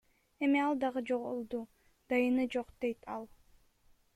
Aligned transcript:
Эми 0.45 0.61
ал 0.67 0.77
дагы 0.83 1.03
жоголду, 1.09 1.61
дайыны 2.13 2.47
жок,– 2.57 2.73
дейт 2.87 2.99
ал. 3.17 3.29